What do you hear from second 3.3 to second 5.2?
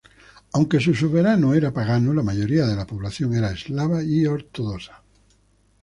era eslava y ortodoxa.